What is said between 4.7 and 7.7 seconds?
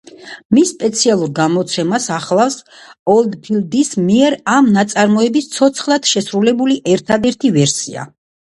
ნაწარმოების ცოცხლად შესრულებული ერთადერთი